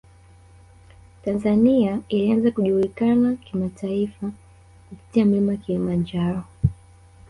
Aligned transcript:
tanzania 1.25 1.99
ilianza 2.09 2.51
kujulikana 2.51 3.35
kimataifa 3.35 4.31
kupitia 4.89 5.25
mlima 5.25 5.55
kilimanjaro 5.57 6.43